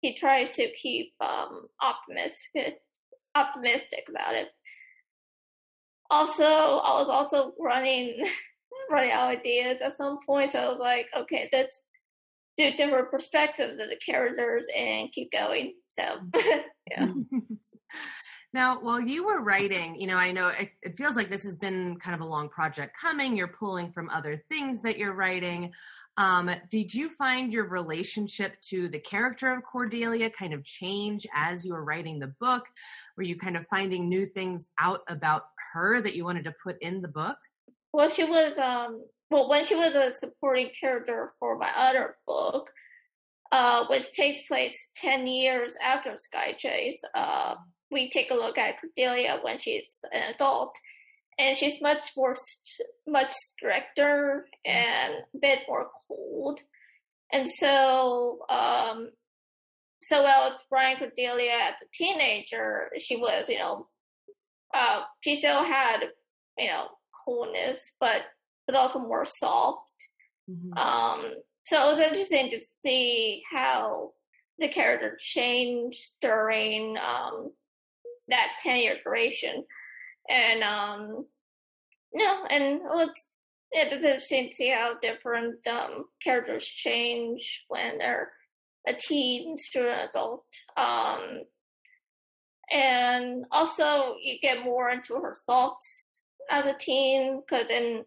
he 0.00 0.14
tries 0.14 0.50
to 0.52 0.70
keep 0.72 1.12
um, 1.20 1.68
optimistic 1.80 2.80
optimistic 3.34 4.06
about 4.08 4.34
it. 4.34 4.48
Also, 6.10 6.44
I 6.44 7.00
was 7.02 7.08
also 7.08 7.52
running 7.58 8.24
running 8.90 9.10
out 9.10 9.32
of 9.32 9.40
ideas 9.40 9.78
at 9.82 9.96
some 9.96 10.18
point, 10.24 10.52
so 10.52 10.58
I 10.58 10.68
was 10.68 10.78
like, 10.78 11.06
okay, 11.16 11.48
let's 11.52 11.82
do 12.56 12.72
different 12.72 13.10
perspectives 13.10 13.74
of 13.74 13.88
the 13.88 13.98
characters 14.04 14.66
and 14.76 15.12
keep 15.12 15.30
going. 15.30 15.74
So, 15.88 16.02
yeah. 16.90 17.08
Now, 18.54 18.80
while 18.80 19.00
you 19.00 19.26
were 19.26 19.42
writing, 19.42 20.00
you 20.00 20.06
know, 20.06 20.16
I 20.16 20.32
know 20.32 20.48
it, 20.48 20.70
it, 20.82 20.96
feels 20.96 21.16
like 21.16 21.28
this 21.28 21.44
has 21.44 21.56
been 21.56 21.98
kind 21.98 22.14
of 22.14 22.22
a 22.22 22.28
long 22.28 22.48
project 22.48 22.96
coming. 22.98 23.36
You're 23.36 23.48
pulling 23.48 23.92
from 23.92 24.08
other 24.08 24.42
things 24.48 24.80
that 24.82 24.96
you're 24.96 25.12
writing. 25.12 25.70
Um, 26.18 26.50
did 26.68 26.92
you 26.92 27.10
find 27.10 27.52
your 27.52 27.68
relationship 27.68 28.60
to 28.70 28.88
the 28.88 28.98
character 28.98 29.52
of 29.52 29.62
Cordelia 29.62 30.28
kind 30.28 30.52
of 30.52 30.64
change 30.64 31.28
as 31.32 31.64
you 31.64 31.72
were 31.72 31.84
writing 31.84 32.18
the 32.18 32.34
book? 32.40 32.64
Were 33.16 33.22
you 33.22 33.38
kind 33.38 33.56
of 33.56 33.64
finding 33.70 34.08
new 34.08 34.26
things 34.26 34.68
out 34.80 35.02
about 35.08 35.44
her 35.72 36.00
that 36.00 36.16
you 36.16 36.24
wanted 36.24 36.44
to 36.46 36.54
put 36.60 36.76
in 36.82 37.00
the 37.00 37.08
book? 37.08 37.36
Well, 37.92 38.10
she 38.10 38.24
was, 38.24 38.58
um, 38.58 39.04
well, 39.30 39.48
when 39.48 39.64
she 39.64 39.76
was 39.76 39.94
a 39.94 40.12
supporting 40.12 40.70
character 40.78 41.34
for 41.38 41.56
my 41.56 41.70
other 41.76 42.16
book, 42.26 42.68
uh, 43.52 43.84
which 43.88 44.10
takes 44.10 44.44
place 44.48 44.88
10 44.96 45.24
years 45.28 45.74
after 45.80 46.16
Sky 46.16 46.52
Chase, 46.58 47.00
uh, 47.14 47.54
we 47.92 48.10
take 48.10 48.32
a 48.32 48.34
look 48.34 48.58
at 48.58 48.74
Cordelia 48.80 49.38
when 49.42 49.60
she's 49.60 50.00
an 50.12 50.34
adult, 50.34 50.74
and 51.38 51.56
she's 51.56 51.80
much 51.80 52.00
more, 52.16 52.34
much 53.06 53.32
stricter 53.32 54.46
and 54.64 55.14
a 55.34 55.38
bit 55.40 55.60
more 55.68 55.88
cold. 56.08 56.60
And 57.32 57.48
so, 57.48 58.40
um, 58.48 59.10
so 60.02 60.22
while 60.22 60.58
writing 60.70 60.98
Cordelia 60.98 61.52
as 61.52 61.74
a 61.82 61.86
teenager, 61.92 62.90
she 62.98 63.16
was, 63.16 63.48
you 63.48 63.58
know, 63.58 63.88
uh, 64.74 65.02
she 65.22 65.36
still 65.36 65.62
had, 65.62 66.00
you 66.56 66.68
know, 66.68 66.86
coolness, 67.24 67.92
but 68.00 68.22
but 68.66 68.76
also 68.76 68.98
more 68.98 69.24
soft. 69.24 69.80
Mm-hmm. 70.50 70.76
Um, 70.76 71.34
so 71.64 71.88
it 71.88 71.90
was 71.90 72.00
interesting 72.00 72.50
to 72.50 72.60
see 72.84 73.42
how 73.50 74.12
the 74.58 74.68
character 74.68 75.18
changed 75.20 76.10
during 76.20 76.96
um, 76.98 77.52
that 78.28 78.48
10 78.62 78.78
year 78.78 78.96
duration. 79.02 79.64
And, 80.28 80.62
um, 80.62 81.26
no, 82.12 82.44
and 82.50 82.80
well, 82.82 83.08
it's, 83.08 83.24
it's 83.70 84.04
interesting 84.04 84.48
to 84.48 84.54
see 84.54 84.70
how 84.70 84.98
different 85.00 85.66
um, 85.66 86.04
characters 86.22 86.66
change 86.66 87.64
when 87.68 87.98
they're 87.98 88.32
a 88.86 88.94
teen 88.94 89.56
to 89.72 89.80
an 89.80 90.08
adult. 90.08 90.44
Um, 90.76 91.42
and 92.70 93.44
also, 93.50 94.16
you 94.22 94.38
get 94.40 94.64
more 94.64 94.90
into 94.90 95.14
her 95.14 95.34
thoughts 95.46 96.22
as 96.50 96.66
a 96.66 96.74
teen 96.78 97.40
because 97.40 97.70
in 97.70 98.04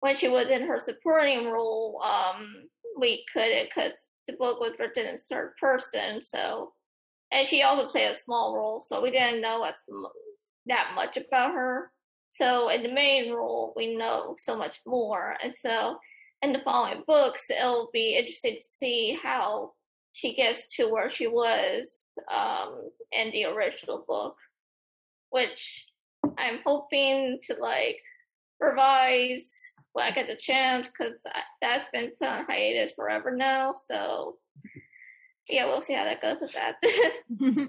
when 0.00 0.16
she 0.16 0.28
was 0.28 0.48
in 0.48 0.66
her 0.66 0.80
supporting 0.80 1.48
role, 1.48 2.00
um, 2.02 2.68
we 2.98 3.24
could 3.32 3.68
because 3.68 3.92
the 4.26 4.32
book 4.34 4.60
was 4.60 4.72
written 4.78 5.06
in 5.06 5.18
third 5.18 5.54
person, 5.60 6.20
so 6.22 6.72
and 7.32 7.46
she 7.46 7.62
also 7.62 7.88
played 7.88 8.10
a 8.10 8.14
small 8.14 8.56
role, 8.56 8.84
so 8.86 9.00
we 9.00 9.10
didn't 9.10 9.42
know 9.42 9.62
as 9.62 9.74
that 10.66 10.92
much 10.94 11.16
about 11.16 11.54
her. 11.54 11.90
So 12.30 12.68
in 12.68 12.82
the 12.82 12.92
main 12.92 13.32
role, 13.32 13.72
we 13.76 13.96
know 13.96 14.36
so 14.38 14.56
much 14.56 14.78
more, 14.86 15.36
and 15.42 15.54
so 15.58 15.98
in 16.42 16.52
the 16.52 16.60
following 16.60 17.02
books, 17.06 17.50
it'll 17.50 17.90
be 17.92 18.16
interesting 18.16 18.56
to 18.56 18.62
see 18.62 19.18
how 19.22 19.72
she 20.12 20.34
gets 20.34 20.66
to 20.76 20.88
where 20.88 21.10
she 21.10 21.26
was 21.26 22.14
um, 22.32 22.90
in 23.12 23.30
the 23.30 23.44
original 23.44 24.04
book, 24.06 24.36
which 25.30 25.86
I'm 26.38 26.60
hoping 26.64 27.38
to 27.44 27.54
like 27.54 27.98
revise 28.58 29.54
when 29.92 30.06
I 30.06 30.12
get 30.12 30.26
the 30.28 30.36
chance 30.36 30.88
because 30.88 31.14
that's 31.60 31.88
been 31.90 32.10
put 32.18 32.28
on 32.28 32.44
hiatus 32.44 32.92
forever 32.92 33.34
now. 33.34 33.74
So 33.74 34.36
yeah, 35.48 35.66
we'll 35.66 35.82
see 35.82 35.94
how 35.94 36.04
that 36.04 36.22
goes 36.22 36.38
with 36.40 36.52
that. 36.52 36.76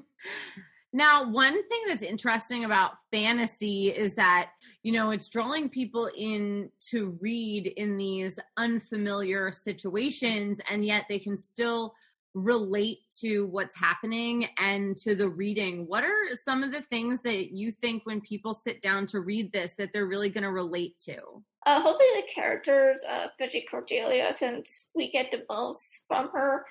now, 0.93 1.29
one 1.29 1.53
thing 1.53 1.81
that's 1.87 2.03
interesting 2.03 2.65
about 2.65 2.91
fantasy 3.11 3.89
is 3.89 4.13
that 4.15 4.49
you 4.83 4.91
know 4.91 5.11
it's 5.11 5.29
drawing 5.29 5.69
people 5.69 6.09
in 6.17 6.69
to 6.89 7.17
read 7.21 7.67
in 7.77 7.97
these 7.97 8.39
unfamiliar 8.57 9.51
situations, 9.51 10.59
and 10.69 10.85
yet 10.85 11.05
they 11.07 11.19
can 11.19 11.37
still 11.37 11.93
relate 12.33 12.99
to 13.19 13.47
what's 13.47 13.75
happening 13.75 14.47
and 14.57 14.95
to 14.97 15.15
the 15.15 15.27
reading. 15.27 15.85
What 15.87 16.03
are 16.03 16.33
some 16.33 16.63
of 16.63 16.71
the 16.71 16.83
things 16.83 17.21
that 17.23 17.51
you 17.51 17.71
think 17.71 18.05
when 18.05 18.21
people 18.21 18.53
sit 18.53 18.81
down 18.81 19.05
to 19.07 19.19
read 19.19 19.51
this 19.51 19.73
that 19.75 19.89
they're 19.93 20.07
really 20.07 20.29
going 20.29 20.43
to 20.43 20.51
relate 20.51 20.97
to? 21.05 21.17
Uh, 21.65 21.81
hopefully, 21.81 22.09
the 22.15 22.27
characters, 22.33 23.01
uh, 23.07 23.27
Cordelia, 23.69 24.33
since 24.35 24.87
we 24.95 25.11
get 25.11 25.31
the 25.31 25.43
most 25.49 26.01
from 26.07 26.29
her, 26.33 26.65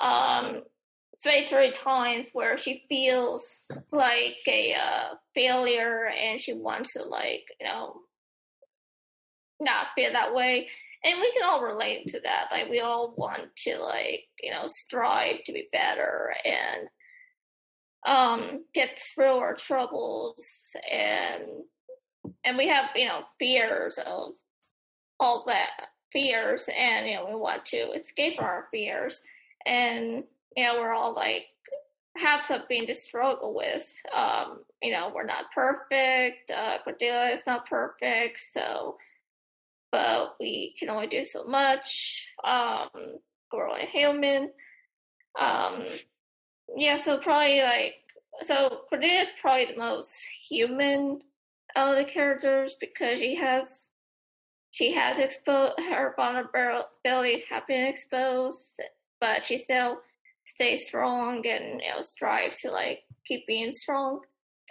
um, 0.00 0.62
three 1.22 1.46
three 1.48 1.72
times 1.72 2.26
where 2.32 2.56
she 2.58 2.84
feels 2.88 3.66
like 3.90 4.36
a 4.46 4.74
uh, 4.74 5.14
failure 5.34 6.06
and 6.06 6.40
she 6.40 6.52
wants 6.52 6.92
to, 6.92 7.02
like, 7.02 7.44
you 7.60 7.66
know, 7.66 8.00
not 9.60 9.86
feel 9.94 10.12
that 10.12 10.34
way 10.34 10.68
and 11.06 11.20
we 11.20 11.32
can 11.32 11.48
all 11.48 11.62
relate 11.62 12.08
to 12.08 12.20
that. 12.20 12.48
Like 12.50 12.68
we 12.68 12.80
all 12.80 13.14
want 13.16 13.54
to 13.64 13.78
like, 13.78 14.24
you 14.42 14.50
know, 14.50 14.66
strive 14.66 15.44
to 15.44 15.52
be 15.52 15.68
better 15.72 16.34
and 16.44 16.88
um 18.06 18.64
get 18.74 18.90
through 19.14 19.36
our 19.36 19.54
troubles 19.54 20.44
and 20.90 21.44
and 22.44 22.56
we 22.56 22.68
have, 22.68 22.86
you 22.96 23.06
know, 23.06 23.20
fears 23.38 23.98
of 24.04 24.32
all 25.20 25.44
that 25.46 25.70
fears 26.12 26.68
and 26.76 27.06
you 27.06 27.14
know, 27.14 27.26
we 27.28 27.36
want 27.36 27.64
to 27.66 27.92
escape 27.92 28.40
our 28.40 28.66
fears 28.72 29.22
and 29.64 30.24
know, 30.56 30.80
we're 30.80 30.92
all 30.92 31.14
like 31.14 31.46
have 32.16 32.42
something 32.42 32.86
to 32.86 32.94
struggle 32.94 33.54
with. 33.54 33.88
Um, 34.14 34.60
you 34.82 34.92
know, 34.92 35.12
we're 35.14 35.26
not 35.26 35.52
perfect. 35.54 36.50
Uh, 36.50 36.78
Cordelia 36.82 37.32
is 37.32 37.42
not 37.46 37.68
perfect, 37.68 38.40
so 38.52 38.96
but 39.92 40.36
we 40.40 40.74
can 40.78 40.90
only 40.90 41.06
do 41.06 41.24
so 41.24 41.44
much. 41.44 42.26
Um, 42.44 42.88
we're 43.52 43.68
only 43.68 43.86
human. 43.86 44.50
Um, 45.40 45.84
yeah, 46.76 47.00
so 47.00 47.18
probably 47.18 47.62
like 47.62 47.94
so 48.42 48.82
Cordelia 48.88 49.22
is 49.22 49.30
probably 49.40 49.66
the 49.66 49.78
most 49.78 50.12
human 50.48 51.20
of 51.76 51.96
the 51.96 52.04
characters 52.04 52.76
because 52.80 53.18
she 53.18 53.34
has 53.36 53.88
she 54.72 54.92
has 54.92 55.18
exposed 55.18 55.78
her 55.78 56.14
vulnerabilities 56.18 57.42
have 57.48 57.66
been 57.66 57.86
exposed, 57.86 58.78
but 59.20 59.46
she 59.46 59.58
still 59.58 59.98
stays 60.46 60.86
strong 60.86 61.46
and 61.46 61.80
you 61.80 61.90
know 61.90 62.02
strive 62.02 62.58
to 62.60 62.70
like 62.70 63.00
keep 63.26 63.46
being 63.46 63.72
strong. 63.72 64.20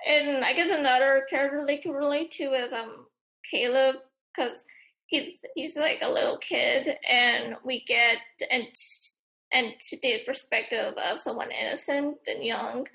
And 0.08 0.44
I 0.44 0.54
guess 0.54 0.70
another 0.72 1.26
character 1.30 1.64
they 1.66 1.78
can 1.78 1.92
relate 1.92 2.32
to 2.32 2.54
is 2.54 2.74
um 2.74 3.06
Caleb 3.50 3.96
because 4.36 4.64
he's 5.08 5.40
he's 5.56 5.76
like 5.76 6.00
a 6.02 6.12
little 6.12 6.38
kid, 6.38 6.98
and 7.10 7.56
we 7.64 7.84
get 7.88 8.18
and 8.50 8.68
and 9.52 9.74
to 9.90 9.98
the 10.02 10.20
perspective 10.26 10.94
of 10.98 11.20
someone 11.20 11.52
innocent 11.52 12.18
and 12.28 12.44
young. 12.44 12.88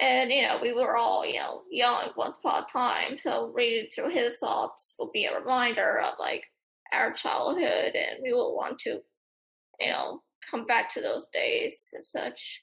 And 0.00 0.32
you 0.32 0.42
know, 0.42 0.58
we 0.60 0.72
were 0.72 0.96
all 0.96 1.24
you 1.26 1.38
know 1.38 1.62
young 1.70 2.10
once 2.16 2.36
upon 2.38 2.64
a 2.64 2.66
time, 2.66 3.18
so 3.18 3.52
reading 3.54 3.88
through 3.94 4.10
his 4.10 4.38
thoughts 4.38 4.96
will 4.98 5.10
be 5.12 5.26
a 5.26 5.38
reminder 5.38 6.00
of 6.00 6.14
like 6.18 6.44
our 6.92 7.12
childhood, 7.12 7.94
and 7.94 8.22
we 8.22 8.32
will 8.32 8.54
want 8.54 8.78
to, 8.80 9.00
you 9.80 9.88
know, 9.88 10.22
come 10.50 10.66
back 10.66 10.92
to 10.94 11.00
those 11.00 11.28
days 11.32 11.88
and 11.92 12.04
such. 12.04 12.62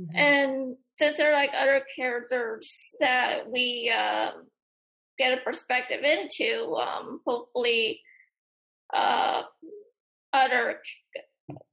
Mm-hmm. 0.00 0.16
And 0.16 0.76
since 0.98 1.18
there 1.18 1.30
are 1.30 1.34
like 1.34 1.50
other 1.56 1.82
characters 1.96 2.94
that 3.00 3.50
we 3.50 3.92
um, 3.96 4.46
get 5.18 5.36
a 5.36 5.42
perspective 5.42 6.02
into, 6.02 6.74
um, 6.76 7.20
hopefully 7.26 8.00
uh, 8.94 9.42
other 10.32 10.80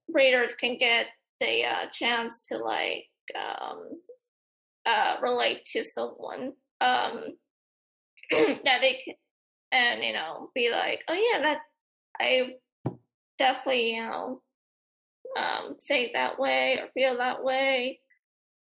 readers 0.09 0.51
can 0.59 0.77
get 0.77 1.07
the 1.39 1.63
uh, 1.65 1.85
chance 1.91 2.47
to 2.47 2.57
like 2.57 3.05
um, 3.35 3.89
uh, 4.85 5.15
relate 5.21 5.65
to 5.65 5.83
someone 5.83 6.53
um, 6.81 7.23
that 8.31 8.81
they 8.81 8.99
can, 9.05 9.15
and 9.71 10.03
you 10.03 10.13
know 10.13 10.49
be 10.55 10.69
like, 10.71 11.01
oh 11.07 11.13
yeah, 11.13 11.41
that 11.41 11.59
I 12.19 12.55
definitely 13.37 13.95
you 13.95 14.03
know 14.03 14.41
um, 15.37 15.75
say 15.79 16.11
that 16.13 16.39
way 16.39 16.79
or 16.79 16.87
feel 16.93 17.17
that 17.17 17.43
way. 17.43 17.99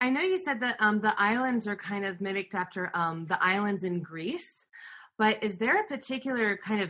I 0.02 0.10
know 0.10 0.22
you 0.22 0.38
said 0.38 0.60
that 0.62 0.76
um, 0.80 1.00
the 1.00 1.20
islands 1.20 1.68
are 1.68 1.76
kind 1.76 2.06
of 2.06 2.20
mimicked 2.20 2.56
after 2.56 2.92
um, 2.94 3.26
the 3.28 3.42
islands 3.42 3.84
in 3.84 4.02
Greece, 4.02 4.66
but 5.18 5.42
is 5.42 5.58
there 5.58 5.80
a 5.80 5.88
particular 5.88 6.58
kind 6.58 6.82
of 6.82 6.90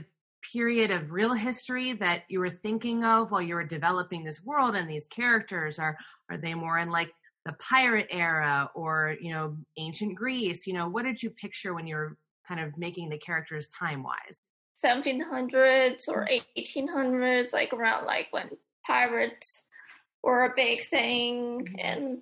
period 0.51 0.91
of 0.91 1.11
real 1.11 1.33
history 1.33 1.93
that 1.93 2.23
you 2.27 2.39
were 2.39 2.49
thinking 2.49 3.03
of 3.03 3.31
while 3.31 3.41
you 3.41 3.55
were 3.55 3.63
developing 3.63 4.23
this 4.23 4.43
world 4.43 4.75
and 4.75 4.89
these 4.89 5.07
characters? 5.07 5.79
Are 5.79 5.97
are 6.29 6.37
they 6.37 6.53
more 6.53 6.79
in 6.79 6.89
like 6.89 7.11
the 7.45 7.53
pirate 7.53 8.07
era 8.09 8.69
or 8.75 9.15
you 9.21 9.31
know 9.31 9.57
ancient 9.77 10.15
Greece? 10.15 10.65
You 10.65 10.73
know, 10.73 10.89
what 10.89 11.05
did 11.05 11.21
you 11.21 11.29
picture 11.29 11.73
when 11.73 11.87
you 11.87 11.95
were 11.95 12.17
kind 12.47 12.59
of 12.59 12.77
making 12.77 13.09
the 13.09 13.17
characters 13.17 13.67
time 13.69 14.03
wise? 14.03 14.47
1700s 14.83 16.07
or 16.09 16.27
1800s, 16.57 17.53
like 17.53 17.71
around 17.73 18.05
like 18.05 18.27
when 18.31 18.49
pirates 18.85 19.63
were 20.23 20.45
a 20.45 20.53
big 20.55 20.87
thing 20.87 21.65
mm-hmm. 21.65 21.75
and 21.79 22.17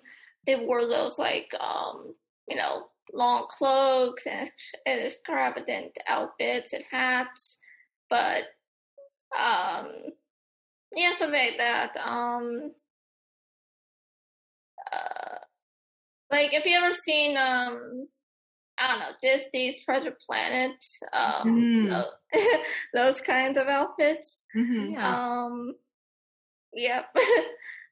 they 0.46 0.56
wore 0.56 0.86
those 0.86 1.18
like 1.20 1.52
um 1.60 2.14
you 2.48 2.56
know 2.56 2.88
long 3.14 3.46
cloaks 3.50 4.26
and, 4.26 4.50
and 4.86 5.02
extravagant 5.02 5.92
outfits 6.08 6.74
and 6.74 6.84
hats 6.90 7.58
but 8.10 8.44
um 9.38 9.88
yeah 10.96 11.12
something 11.18 11.40
like 11.40 11.58
that 11.58 11.96
um 11.98 12.72
uh, 14.92 15.38
like 16.32 16.54
if 16.54 16.66
you 16.66 16.78
ever 16.78 16.94
seen 16.94 17.38
um 17.38 18.08
I 18.82 18.88
don't 18.88 19.00
know 19.00 19.12
Disney's 19.22 19.84
Treasure 19.84 20.18
Planet, 20.26 20.84
um, 21.14 21.46
mm. 21.46 21.90
those, 21.90 22.44
those, 22.94 23.22
kinds 23.22 23.60
of 23.60 23.68
outfits. 23.68 24.42
Mm-hmm, 24.56 24.94
yeah. 24.94 25.44
Um, 25.46 25.76
yep. 26.74 27.06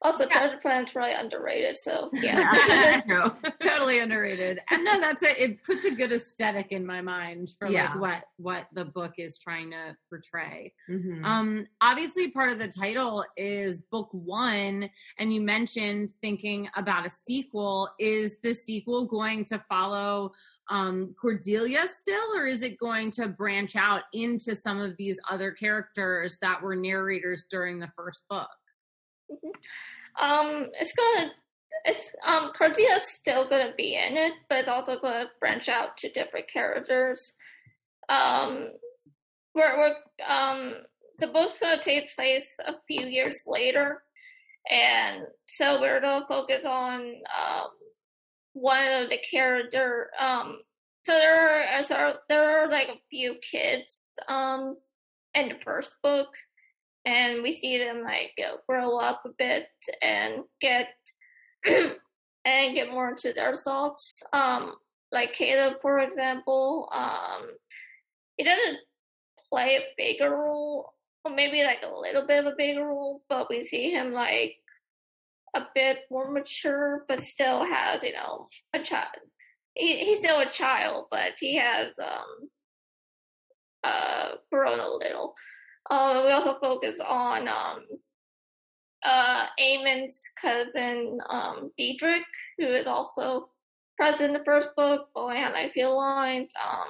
Also, 0.01 0.29
yeah. 0.29 0.38
Treasure 0.38 0.59
Planet's 0.62 0.95
really 0.95 1.12
underrated. 1.12 1.75
So 1.75 2.09
yeah, 2.13 3.01
yeah 3.05 3.29
totally 3.59 4.00
underrated. 4.00 4.62
And 4.69 4.86
no, 4.86 4.98
that's 4.98 5.24
it. 5.24 5.38
It 5.38 5.63
puts 5.65 5.83
a 5.83 5.91
good 5.91 6.13
aesthetic 6.13 6.71
in 6.71 6.86
my 6.86 7.01
mind 7.01 7.51
for 7.60 7.67
yeah. 7.67 7.91
like 7.91 7.99
what 7.99 8.23
what 8.38 8.67
the 8.73 8.86
book 8.86 9.15
is 9.17 9.38
trying 9.38 9.71
to 9.71 9.97
portray. 10.08 10.71
Mm-hmm. 10.89 11.25
Um, 11.25 11.67
obviously, 11.82 12.32
part 12.32 12.49
of 12.49 12.60
the 12.60 12.69
title 12.69 13.25
is 13.36 13.80
book 13.91 14.08
one, 14.13 14.89
and 15.17 15.34
you 15.34 15.41
mentioned 15.41 16.12
thinking 16.21 16.69
about 16.77 17.06
a 17.06 17.10
sequel. 17.10 17.89
Is 17.99 18.38
the 18.41 18.54
sequel 18.54 19.04
going 19.04 19.43
to 19.45 19.62
follow? 19.67 20.32
um, 20.69 21.15
Cordelia 21.19 21.88
still, 21.88 22.36
or 22.36 22.45
is 22.45 22.62
it 22.62 22.77
going 22.77 23.10
to 23.12 23.27
branch 23.27 23.75
out 23.75 24.04
into 24.13 24.54
some 24.54 24.80
of 24.80 24.95
these 24.97 25.19
other 25.30 25.51
characters 25.51 26.38
that 26.41 26.62
were 26.62 26.75
narrators 26.75 27.45
during 27.49 27.80
the 27.80 27.89
first 27.95 28.21
book? 28.30 28.49
Um, 30.20 30.70
it's 30.80 30.94
gonna, 30.94 31.32
it's 31.86 32.13
um, 32.26 32.52
Cordelia's 32.60 33.10
still 33.12 33.48
gonna 33.48 33.74
be 33.78 33.96
in 33.96 34.18
it, 34.18 34.34
but 34.50 34.60
it's 34.60 34.70
also 34.70 35.00
gonna 35.00 35.30
branch 35.39 35.70
out 35.70 35.98
to 35.98 36.12
different 36.12 36.52
characters. 36.52 37.34
Um, 38.10 38.70
we're, 39.56 39.78
we're 39.78 39.96
um, 40.28 40.74
the 41.20 41.28
book's 41.28 41.60
gonna 41.60 41.82
take 41.82 42.13
place 42.15 42.58
a 42.65 42.74
few 42.88 43.06
years 43.08 43.44
later, 43.46 44.04
and 44.70 45.24
so 45.48 45.80
we're 45.80 46.02
gonna 46.02 46.26
focus 46.28 46.65
on 46.65 47.00
um, 47.02 47.70
one 48.54 49.04
of 49.04 49.10
the 49.10 49.20
character. 49.32 50.10
Um, 50.20 50.60
so 51.06 51.13
there 51.13 51.80
are 51.80 51.84
so 51.84 52.13
there 52.28 52.63
are 52.63 52.70
like 52.70 52.89
a 52.89 53.00
few 53.10 53.36
kids 53.52 54.10
um 54.28 54.76
in 55.34 55.50
the 55.50 55.56
first 55.63 55.92
book 56.04 56.28
and 57.10 57.41
we 57.41 57.54
see 57.54 57.78
them 57.80 58.04
like 58.04 58.34
grow 58.67 58.98
up 58.98 59.24
a 59.26 59.30
bit 59.38 59.67
and 60.02 60.43
get 60.62 60.89
and 61.65 62.76
get 62.76 62.91
more 62.91 63.10
into 63.10 63.34
their. 63.34 63.54
Um, 64.32 64.76
like 65.12 65.34
Caleb, 65.34 65.82
for 65.82 66.00
example, 66.00 66.88
um, 66.93 67.50
he 68.38 68.43
doesn't 68.43 68.78
play 69.52 69.78
a 69.78 69.93
bigger 69.98 70.30
role, 70.30 70.93
or 71.26 71.34
maybe 71.34 71.63
like 71.63 71.80
a 71.84 72.00
little 72.00 72.28
bit 72.28 72.45
of 72.45 72.54
a 72.54 72.56
bigger 72.56 72.86
role, 72.86 73.24
but 73.28 73.50
we 73.50 73.65
see 73.65 73.89
him 73.89 74.13
like 74.13 74.54
a 75.56 75.62
bit 75.74 76.02
more 76.12 76.30
mature, 76.30 77.06
but 77.08 77.24
still 77.24 77.65
has 77.65 78.04
you 78.04 78.13
know 78.13 78.48
a 78.76 78.84
child. 78.84 79.08
He, 79.74 80.06
he's 80.06 80.19
still 80.19 80.39
a 80.41 80.52
child, 80.52 81.08
but 81.10 81.32
he 81.39 81.58
has 81.58 81.93
um 81.98 82.50
uh 83.84 84.30
grown 84.52 84.80
a 84.80 84.88
little. 84.88 85.34
Uh, 85.89 86.21
we 86.25 86.32
also 86.32 86.58
focus 86.60 86.97
on 87.06 87.47
um, 87.47 87.86
uh, 89.04 89.45
Eamon's 89.60 90.21
cousin, 90.39 91.19
um, 91.30 91.71
Diedrich, 91.78 92.23
who 92.58 92.67
is 92.67 92.88
also 92.88 93.49
present 93.97 94.30
in 94.30 94.34
the 94.34 94.45
first 94.45 94.69
book, 94.75 95.10
Boy 95.13 95.32
and 95.32 95.56
I 95.56 95.69
Feel 95.69 95.97
Lines. 95.97 96.52
Um, 96.63 96.88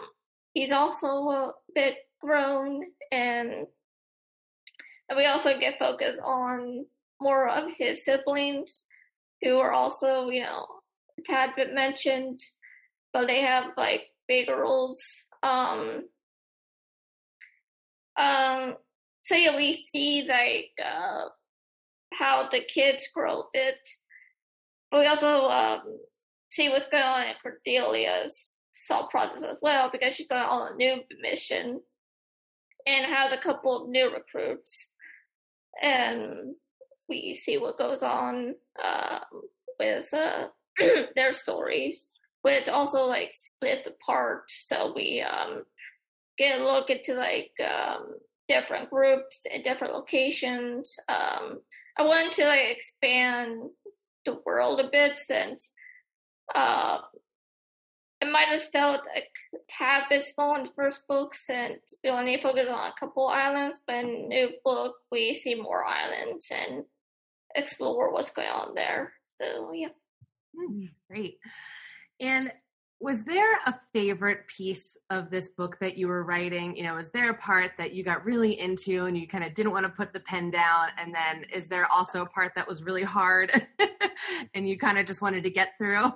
he's 0.54 0.72
also 0.72 1.08
a 1.08 1.54
bit 1.74 1.96
grown, 2.20 2.84
and, 3.12 3.68
and 5.08 5.18
we 5.18 5.26
also 5.26 5.58
get 5.58 5.80
focus 5.80 6.20
on 6.24 6.86
more 7.22 7.50
of 7.50 7.70
his 7.78 8.04
siblings, 8.04 8.86
who 9.42 9.58
are 9.60 9.72
also, 9.72 10.30
you 10.30 10.42
know, 10.42 10.68
tad 11.26 11.52
bit 11.56 11.74
mentioned, 11.74 12.44
but 13.14 13.28
they 13.28 13.42
have 13.42 13.72
like 13.78 14.08
bigger 14.28 14.58
roles. 14.58 15.02
Um, 15.42 16.04
um, 18.18 18.76
so 19.30 19.36
yeah, 19.36 19.56
we 19.56 19.86
see 19.94 20.26
like 20.28 20.72
uh, 20.84 21.26
how 22.12 22.50
the 22.50 22.62
kids 22.62 23.10
grow 23.14 23.42
a 23.42 23.44
bit. 23.54 23.78
But 24.90 25.02
we 25.02 25.06
also 25.06 25.50
um, 25.50 25.82
see 26.50 26.70
what's 26.70 26.88
going 26.88 27.04
on 27.04 27.26
in 27.28 27.36
Cordelia's 27.46 28.54
thought 28.88 29.12
process 29.12 29.44
as 29.44 29.58
well 29.62 29.92
because 29.92 30.16
she's 30.16 30.28
going 30.28 30.42
on 30.42 30.74
a 30.74 30.76
new 30.78 31.04
mission 31.22 31.80
and 32.88 33.06
has 33.06 33.32
a 33.32 33.38
couple 33.38 33.84
of 33.84 33.90
new 33.90 34.12
recruits. 34.12 34.88
And 35.80 36.56
we 37.08 37.36
see 37.36 37.60
what 37.60 37.78
goes 37.78 38.02
on 38.02 38.56
uh, 38.84 39.20
with 39.80 40.12
uh, 40.12 40.48
their 41.16 41.34
stories, 41.34 42.10
it's 42.46 42.68
also 42.68 43.02
like 43.02 43.30
split 43.34 43.86
apart. 43.86 44.46
So 44.48 44.92
we 44.96 45.22
um, 45.22 45.66
get 46.40 46.60
a 46.60 46.64
look 46.64 46.90
into 46.90 47.14
like 47.14 47.52
um, 47.64 48.16
different 48.50 48.90
groups 48.90 49.40
in 49.46 49.62
different 49.62 49.94
locations. 49.94 50.96
Um, 51.08 51.62
I 51.98 52.04
wanted 52.04 52.34
to 52.34 52.46
like 52.46 52.76
expand 52.76 53.70
the 54.26 54.40
world 54.46 54.80
a 54.80 54.90
bit 54.92 55.18
since 55.18 55.72
uh, 56.56 56.98
it 58.22 58.32
might 58.32 58.50
have 58.50 58.64
felt 58.64 59.02
a 59.16 59.22
tad 59.70 60.04
bit 60.10 60.26
small 60.26 60.56
in 60.56 60.64
the 60.64 60.72
first 60.76 61.08
book 61.08 61.34
since 61.36 61.94
we 62.04 62.10
only 62.10 62.40
focus 62.42 62.68
on 62.70 62.90
a 62.90 62.94
couple 63.00 63.28
islands, 63.28 63.80
but 63.88 63.96
in 63.98 64.08
the 64.08 64.28
new 64.28 64.50
book 64.64 64.96
we 65.12 65.34
see 65.34 65.56
more 65.56 65.86
islands 65.86 66.52
and 66.52 66.84
explore 67.56 68.12
what's 68.12 68.32
going 68.32 68.48
on 68.48 68.76
there. 68.76 69.14
So 69.36 69.72
yeah. 69.74 69.90
Mm, 70.56 70.90
great. 71.10 71.38
And 72.20 72.52
was 73.02 73.24
there 73.24 73.60
a 73.66 73.74
favorite 73.94 74.46
piece 74.48 74.98
of 75.10 75.30
this 75.30 75.50
book 75.50 75.78
that 75.80 75.98
you 75.98 76.08
were 76.08 76.24
writing? 76.24 76.76
You 76.76 76.84
know 76.84 76.96
was 76.96 77.10
there 77.12 77.30
a 77.30 77.36
part 77.36 77.72
that 77.78 77.94
you 77.94 78.04
got 78.04 78.26
really 78.26 78.60
into 78.60 79.06
and 79.06 79.18
you 79.18 79.28
kind 79.28 79.44
of 79.44 79.54
didn't 79.54 79.72
want 79.72 79.86
to 79.86 79.92
put 79.92 80.12
the 80.12 80.20
pen 80.20 80.52
down? 80.52 80.90
And 80.98 81.14
then 81.14 81.46
is 81.54 81.68
there 81.68 81.86
also 81.92 82.24
a 82.24 82.26
part 82.26 82.54
that 82.56 82.68
was 82.68 82.84
really 82.84 83.04
hard 83.04 83.52
and 84.54 84.68
you 84.68 84.78
kind 84.78 84.98
of 84.98 85.06
just 85.06 85.22
wanted 85.22 85.44
to 85.44 85.50
get 85.50 85.78
through? 85.78 86.12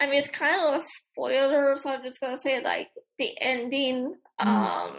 I 0.00 0.06
mean 0.06 0.14
it's 0.14 0.28
kind 0.28 0.60
of 0.60 0.80
a 0.80 0.84
spoiler 0.84 1.76
so 1.76 1.90
i'm 1.90 2.02
just 2.02 2.20
gonna 2.20 2.36
say 2.36 2.62
like 2.62 2.88
the 3.18 3.30
ending 3.40 4.14
mm. 4.40 4.46
um 4.46 4.96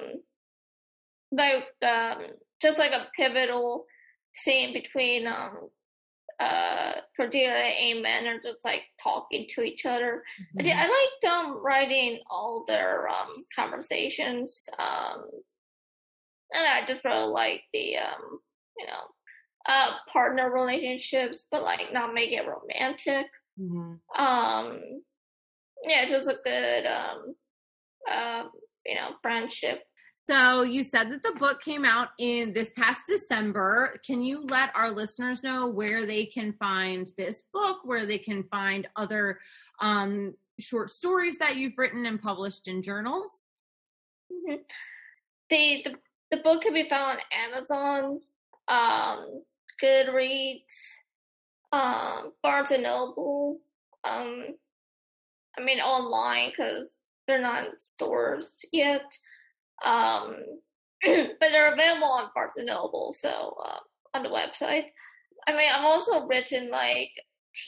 like 1.31 1.65
um 1.85 2.27
just 2.61 2.77
like 2.77 2.91
a 2.91 3.07
pivotal 3.15 3.85
scene 4.33 4.73
between 4.73 5.27
um 5.27 5.69
uh 6.39 6.93
Cordelia 7.15 7.49
and 7.49 8.05
Eamon 8.05 8.27
are 8.27 8.41
just 8.41 8.63
like 8.63 8.83
talking 9.01 9.47
to 9.49 9.61
each 9.63 9.85
other. 9.85 10.23
I, 10.59 10.61
did, 10.63 10.73
I 10.73 10.87
liked 10.87 11.33
um 11.33 11.63
writing 11.63 12.19
all 12.29 12.63
their 12.67 13.07
um 13.07 13.33
conversations. 13.55 14.69
Um 14.77 15.23
and 16.53 16.65
I 16.67 16.85
just 16.87 17.03
really 17.03 17.27
like 17.27 17.63
the 17.73 17.97
um 17.97 18.39
you 18.77 18.85
know 18.85 19.01
uh 19.67 19.95
partner 20.11 20.51
relationships 20.51 21.45
but 21.51 21.63
like 21.63 21.91
not 21.91 22.13
make 22.13 22.31
it 22.31 22.45
romantic. 22.47 23.27
Mhm. 23.59 23.99
Um 24.17 24.81
yeah, 25.83 26.07
just 26.07 26.27
a 26.27 26.37
good 26.43 26.85
um 26.85 27.35
um 28.11 28.51
you 28.85 28.95
know 28.95 29.11
friendship. 29.21 29.81
So 30.19 30.63
you 30.63 30.83
said 30.83 31.11
that 31.11 31.21
the 31.21 31.37
book 31.39 31.61
came 31.61 31.85
out 31.85 32.07
in 32.17 32.51
this 32.51 32.71
past 32.71 33.01
December. 33.07 33.99
Can 34.03 34.19
you 34.23 34.41
let 34.47 34.75
our 34.75 34.89
listeners 34.89 35.43
know 35.43 35.67
where 35.67 36.07
they 36.07 36.25
can 36.25 36.53
find 36.53 37.07
this 37.19 37.43
book, 37.53 37.81
where 37.83 38.07
they 38.07 38.17
can 38.17 38.41
find 38.45 38.87
other 38.95 39.39
um, 39.79 40.33
short 40.59 40.89
stories 40.89 41.37
that 41.37 41.57
you've 41.57 41.77
written 41.77 42.07
and 42.07 42.19
published 42.19 42.67
in 42.67 42.81
journals? 42.81 43.57
Mhm. 44.33 44.61
The, 45.51 45.83
the 45.85 45.95
the 46.31 46.37
book 46.37 46.63
can 46.63 46.73
be 46.73 46.89
found 46.89 47.19
on 47.19 47.23
Amazon, 47.53 48.19
um, 48.67 49.43
Goodreads, 49.81 50.63
um, 51.71 52.33
Barnes 52.41 52.71
and 52.71 52.81
Noble. 52.81 53.59
Um, 54.03 54.47
I 55.55 55.63
mean 55.63 55.79
online 55.79 56.49
because 56.49 56.91
they're 57.27 57.39
not 57.39 57.65
in 57.65 57.77
stores 57.77 58.65
yet. 58.71 59.15
Um, 59.83 60.35
but 61.03 61.37
they're 61.39 61.73
available 61.73 62.07
on 62.07 62.29
Barnes 62.33 62.57
and 62.57 62.65
Noble, 62.67 63.13
so 63.13 63.55
uh, 63.63 63.79
on 64.13 64.23
the 64.23 64.29
website. 64.29 64.85
I 65.47 65.51
mean, 65.51 65.69
I've 65.73 65.85
also 65.85 66.25
written 66.25 66.69
like 66.69 67.11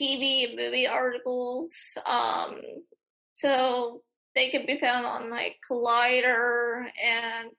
TV 0.00 0.48
and 0.48 0.56
movie 0.56 0.86
articles, 0.86 1.74
um, 2.06 2.60
so 3.34 4.02
they 4.34 4.50
can 4.50 4.66
be 4.66 4.78
found 4.78 5.06
on 5.06 5.30
like 5.30 5.56
Collider 5.68 6.84
and 7.02 7.50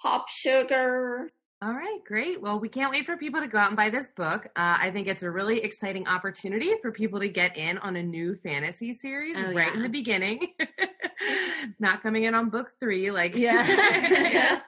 Pop 0.00 0.28
Sugar. 0.28 1.30
All 1.62 1.74
right, 1.74 1.98
great. 2.06 2.40
Well, 2.40 2.58
we 2.58 2.70
can't 2.70 2.90
wait 2.90 3.04
for 3.04 3.18
people 3.18 3.38
to 3.40 3.46
go 3.46 3.58
out 3.58 3.68
and 3.68 3.76
buy 3.76 3.90
this 3.90 4.08
book. 4.08 4.46
Uh, 4.56 4.78
I 4.80 4.90
think 4.90 5.06
it's 5.06 5.22
a 5.22 5.30
really 5.30 5.62
exciting 5.62 6.08
opportunity 6.08 6.72
for 6.80 6.90
people 6.90 7.20
to 7.20 7.28
get 7.28 7.54
in 7.58 7.76
on 7.78 7.96
a 7.96 8.02
new 8.02 8.34
fantasy 8.36 8.94
series 8.94 9.36
Oh, 9.38 9.52
right 9.52 9.66
yeah. 9.68 9.74
in 9.74 9.82
the 9.82 9.88
beginning. 9.90 10.54
Not 11.78 12.02
coming 12.02 12.24
in 12.24 12.34
on 12.34 12.48
book 12.48 12.70
three, 12.80 13.10
like 13.10 13.36
Yeah. 13.36 13.66
Yeah. 14.32 14.60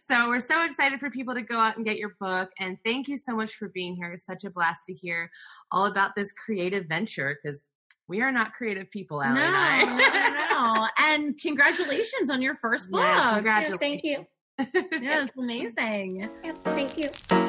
so 0.00 0.28
we're 0.28 0.40
so 0.40 0.64
excited 0.64 1.00
for 1.00 1.08
people 1.10 1.32
to 1.34 1.40
go 1.42 1.58
out 1.58 1.76
and 1.76 1.84
get 1.84 1.96
your 1.96 2.14
book. 2.20 2.50
And 2.58 2.76
thank 2.84 3.08
you 3.08 3.16
so 3.16 3.34
much 3.34 3.54
for 3.54 3.68
being 3.70 3.96
here. 3.96 4.12
It's 4.12 4.26
such 4.26 4.44
a 4.44 4.50
blast 4.50 4.84
to 4.86 4.92
hear 4.94 5.30
all 5.70 5.86
about 5.86 6.10
this 6.14 6.30
creative 6.32 6.86
venture 6.88 7.38
because 7.42 7.66
we 8.06 8.20
are 8.20 8.32
not 8.32 8.52
creative 8.52 8.90
people, 8.90 9.22
Allie 9.22 9.36
no, 9.36 9.44
and 9.46 9.56
I. 9.56 9.84
no, 9.84 10.82
no. 10.82 10.88
And 10.98 11.40
congratulations 11.40 12.28
on 12.28 12.42
your 12.42 12.56
first 12.56 12.90
book. 12.90 13.00
Yes, 13.00 13.18
Yeah, 13.24 13.34
congratulations. 13.34 13.80
thank 13.80 14.04
you. 14.04 14.26
Yeah, 15.00 15.20
was 15.20 15.30
amazing. 15.38 16.28
Yeah, 16.44 16.52
thank 16.64 16.98
you. 16.98 17.48